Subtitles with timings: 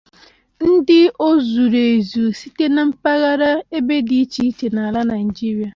[0.69, 5.69] ndị o zuru ezu site na mpaghara ebe dị iche iche n'ala Nigeria.